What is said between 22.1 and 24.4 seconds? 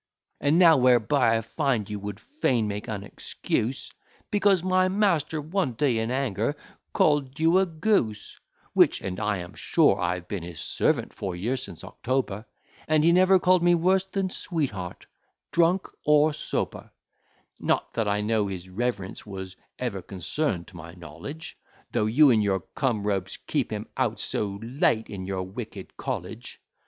and your come rogues keep him out